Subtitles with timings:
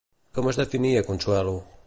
[0.37, 1.57] Com es definia Consuelo?